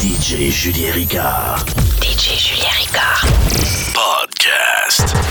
DJ 0.00 0.50
Julien 0.50 0.92
Ricard. 0.92 1.64
DJ 2.00 2.36
Julien 2.36 2.70
Ricard. 2.76 3.30
Podcast. 3.94 5.23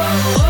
Oh. 0.00 0.47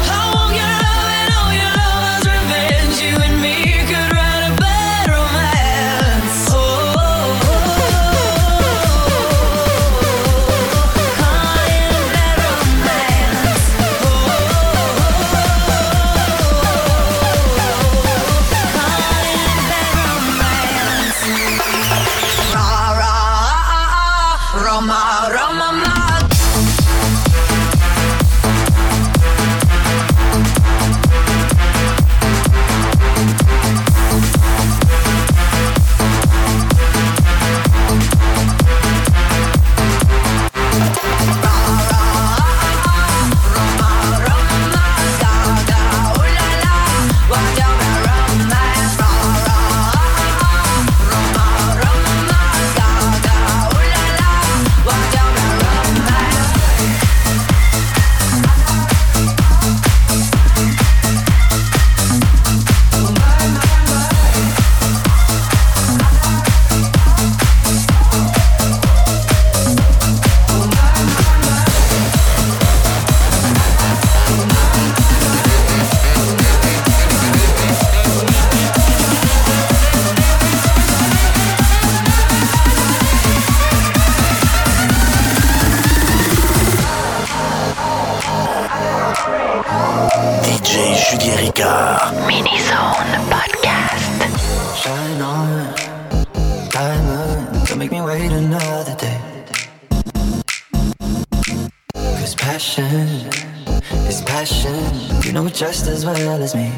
passion. 104.39 104.79
You 105.25 105.33
know 105.33 105.47
it 105.47 105.55
just 105.55 105.89
as 105.89 106.07
well 106.07 106.43
as 106.43 106.55
me. 106.55 106.71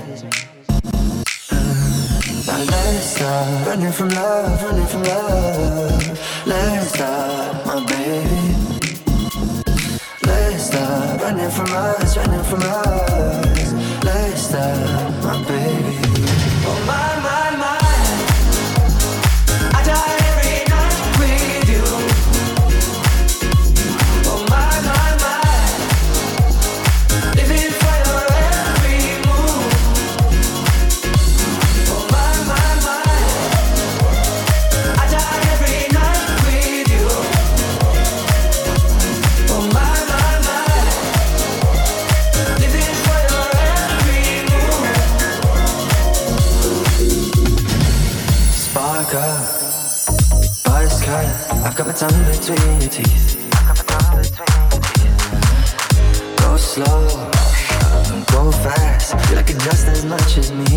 Uh, 1.50 1.60
now 2.46 2.58
let's 2.72 3.04
stop 3.14 3.66
running 3.66 3.92
from 3.92 4.08
love, 4.08 4.62
running 4.62 4.86
from 4.86 5.02
love. 5.02 6.46
Let's 6.46 6.88
stop, 6.94 7.66
my 7.66 7.84
baby. 7.84 8.54
Let's 10.26 10.62
stop 10.68 11.20
running 11.20 11.50
from 11.50 11.70
us, 11.70 12.16
running 12.16 12.44
from 12.50 12.62
us. 12.62 14.04
Let's 14.04 14.40
stop. 14.40 14.99
tongue 52.00 52.24
between 52.32 52.80
your 52.80 52.88
teeth. 52.88 53.36
Go 56.38 56.56
slow, 56.56 57.02
go 58.32 58.50
fast. 58.50 59.28
You 59.28 59.36
like 59.36 59.50
it 59.50 59.58
just 59.58 59.86
as 59.86 60.02
much 60.06 60.38
as 60.38 60.50
me. 60.50 60.69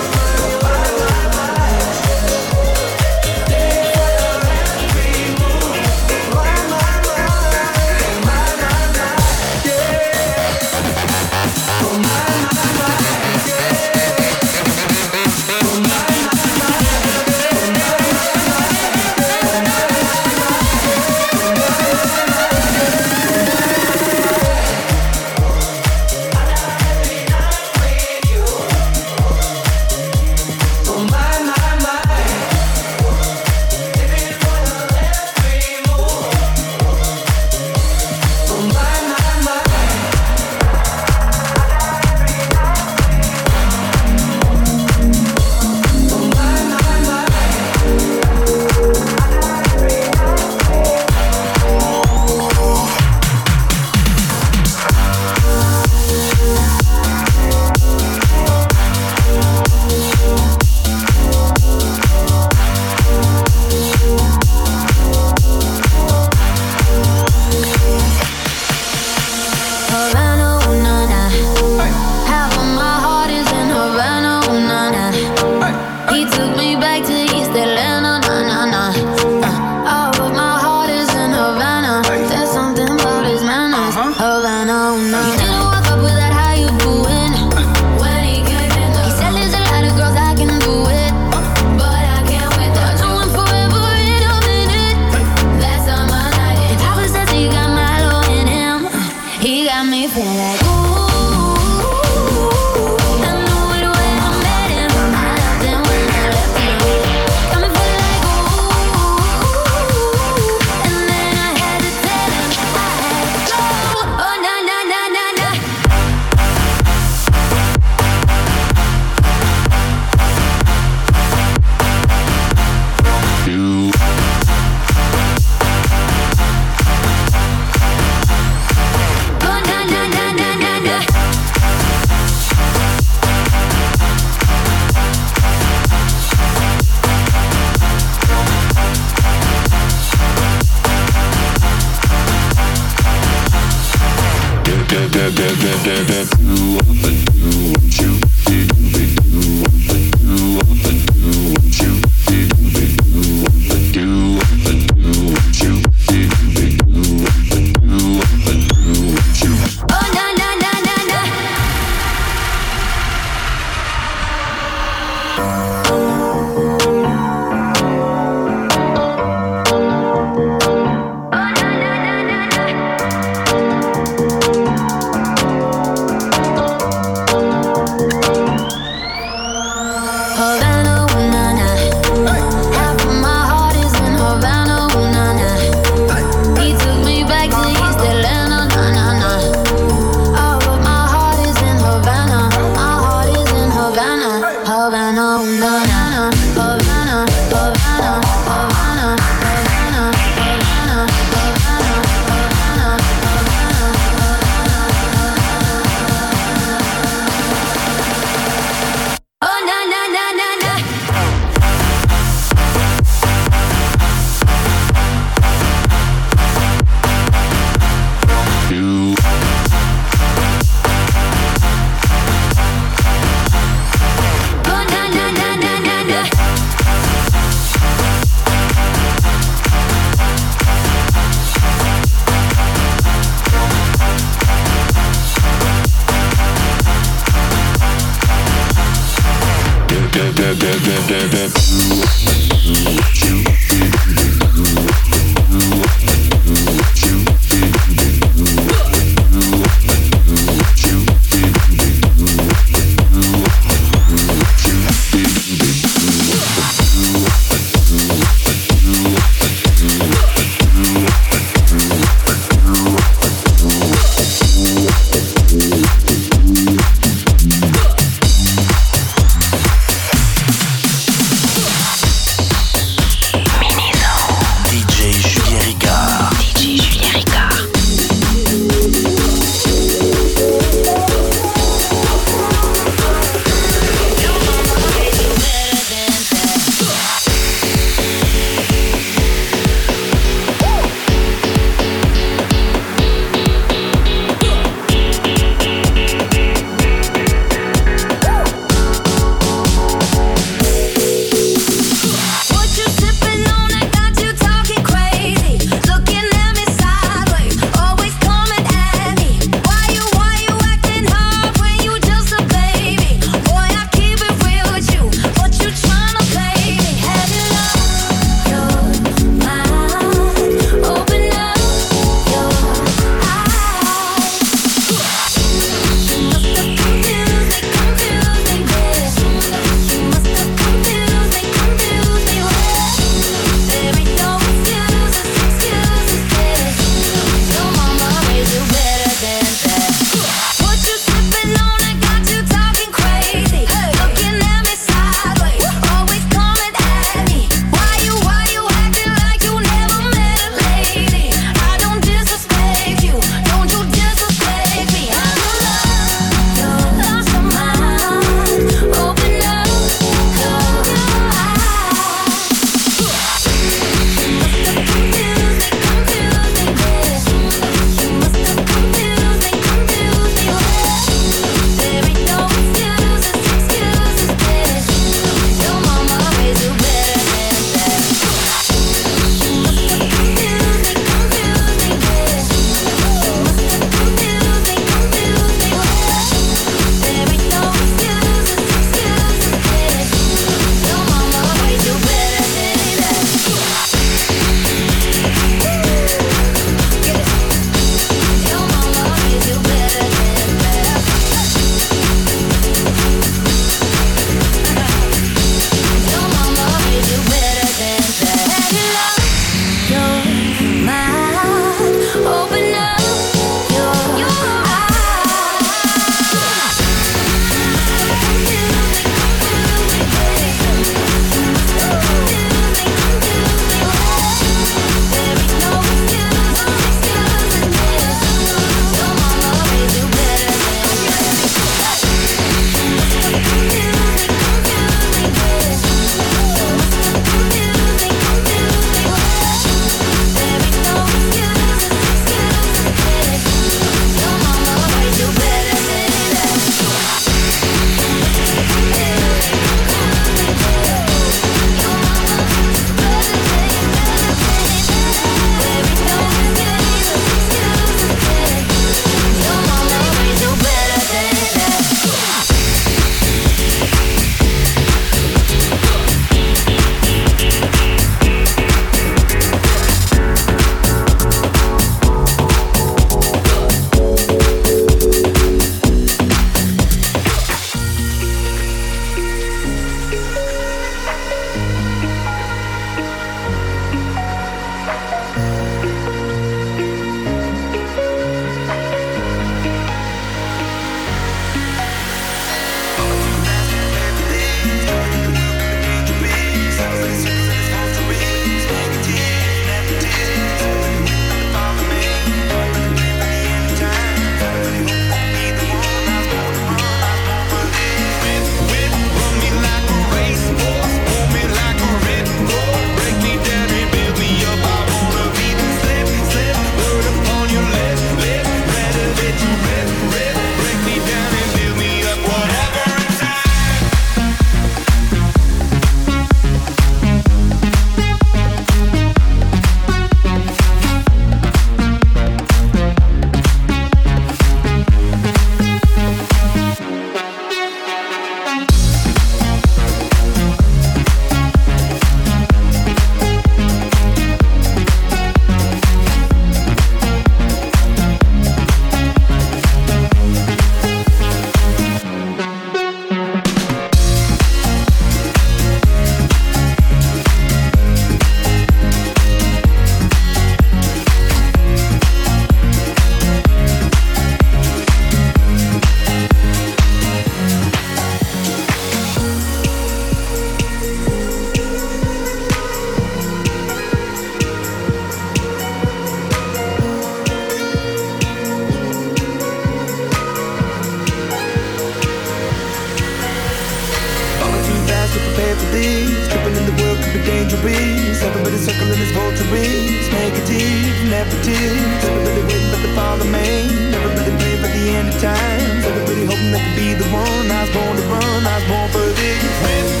revelries. 587.63 588.21
Everybody 588.21 588.57
circling 588.57 588.99
as 588.99 589.11
vultures. 589.11 590.09
Negative, 590.11 590.95
nepotist. 591.09 592.03
Everybody 592.03 592.41
waiting 592.47 592.69
for 592.71 592.81
the 592.87 592.93
fall 592.95 593.21
of 593.21 593.29
man. 593.29 593.93
Everybody 593.93 594.31
praying 594.37 594.61
for 594.61 594.67
the 594.67 594.89
end 594.89 595.07
of 595.09 595.21
times. 595.21 595.85
Everybody 595.85 596.25
hoping 596.25 596.51
they 596.51 596.61
could 596.61 596.75
be 596.75 596.93
the 596.93 597.07
one. 597.13 597.51
I 597.51 597.61
was 597.63 597.73
born 597.73 597.95
to 597.97 598.03
run. 598.03 598.45
I 598.45 598.55
was 598.57 598.67
born 598.67 598.89
for 598.91 599.05
this. 599.19 600.00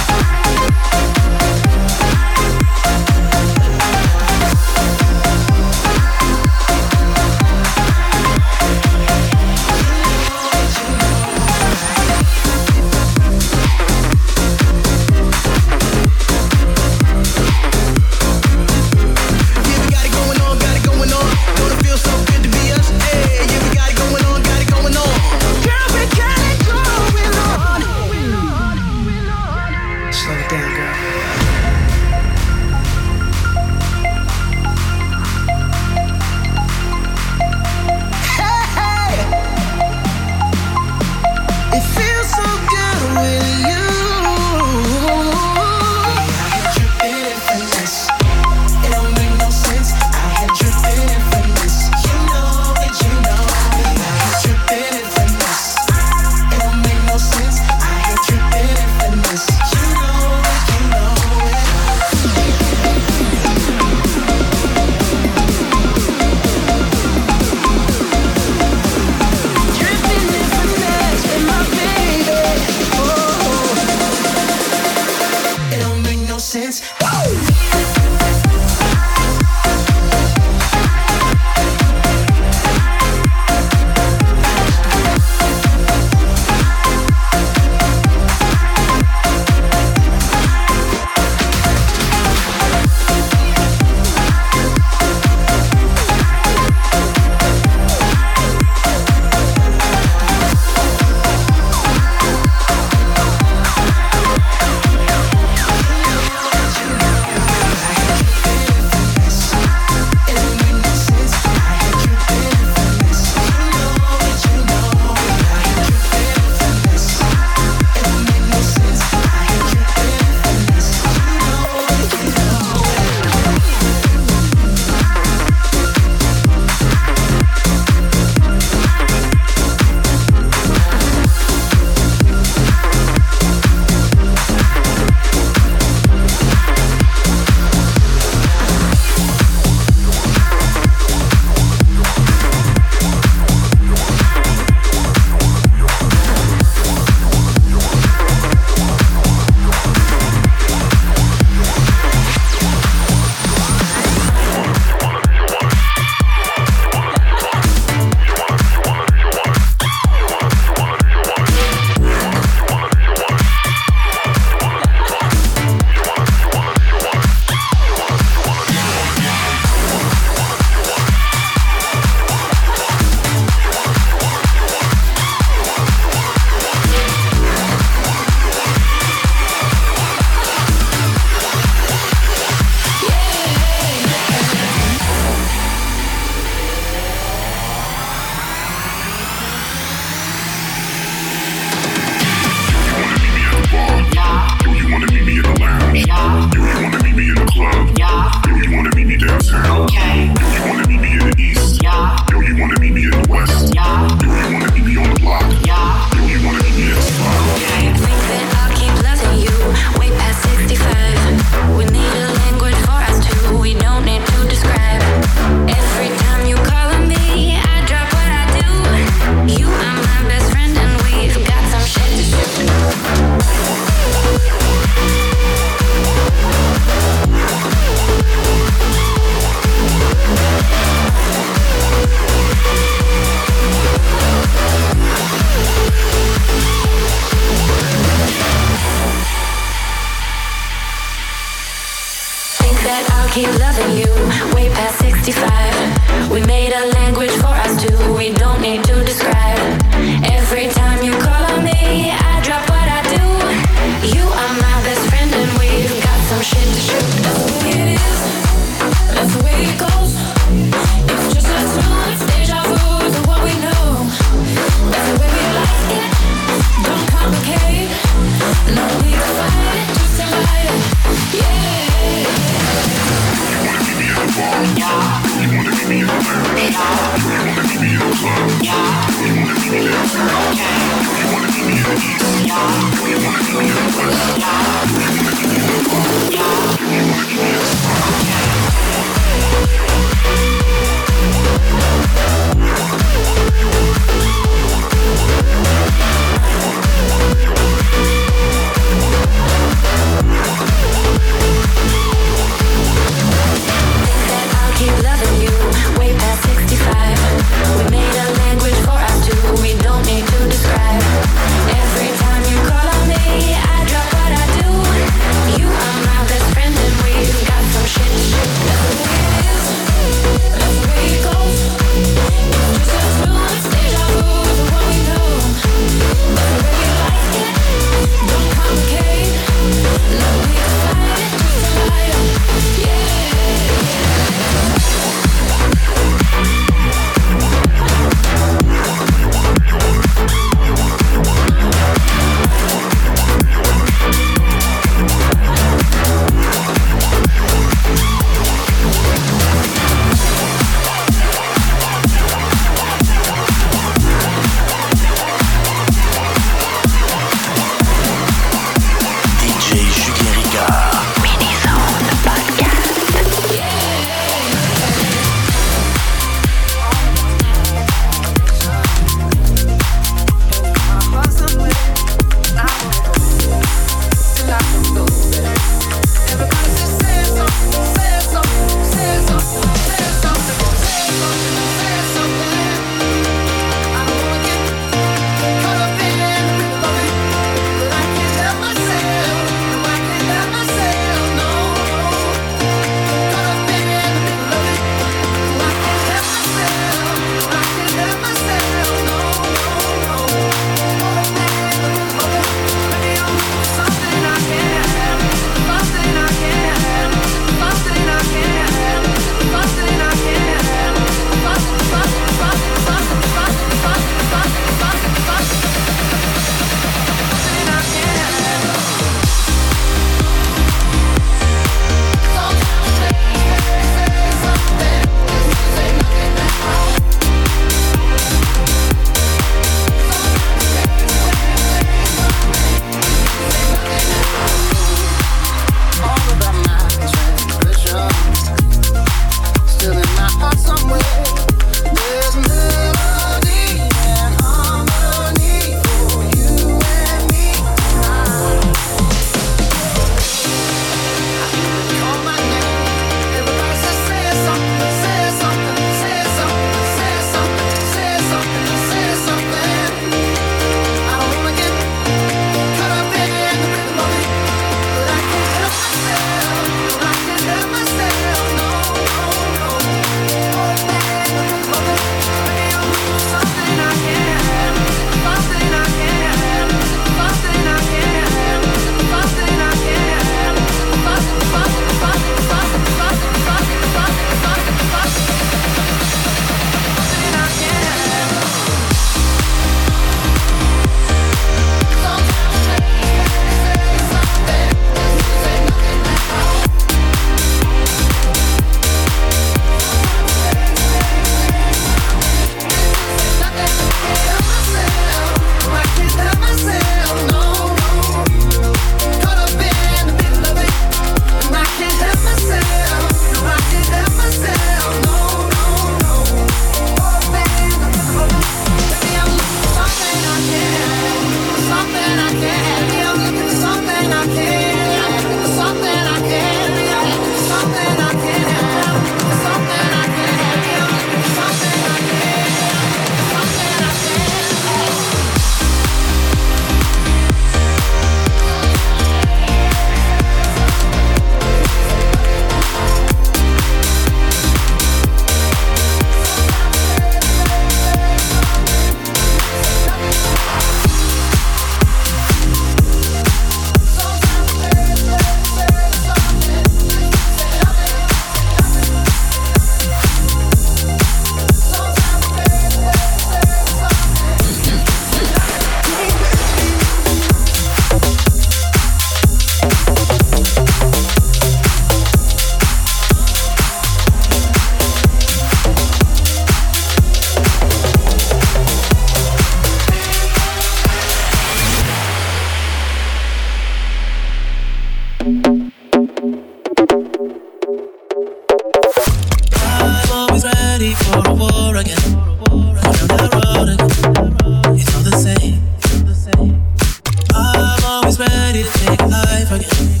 ride 598.52 598.60
it, 598.60 598.72
take 598.74 599.00
life 599.00 599.50
again. 599.50 600.00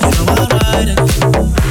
You 0.00 0.10
know 0.10 0.26
I'll 0.28 0.48
ride 0.48 0.88
it. 0.88 1.65